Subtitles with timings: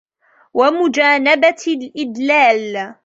[0.53, 2.95] وَمُجَانَبَةِ الْإِدْلَالِ